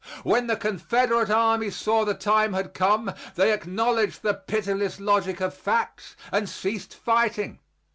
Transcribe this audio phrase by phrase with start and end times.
[0.23, 5.53] When the Confederate army saw the time had come, they acknowledged the pitiless logic of
[5.53, 7.59] facts and ceased fighting.